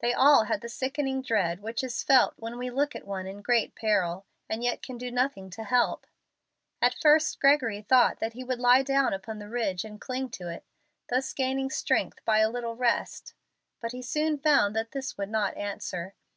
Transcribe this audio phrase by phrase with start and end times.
[0.00, 3.40] They all had the sickening dread which is felt when we look at one in
[3.40, 6.08] great peril, and yet can do nothing to help.
[6.82, 10.48] At first Gregory thought that he would lie down upon the ridge and cling to
[10.50, 10.64] it,
[11.08, 13.34] thus gaining strength by a little rest.
[13.80, 16.14] But he soon found that this would not answer.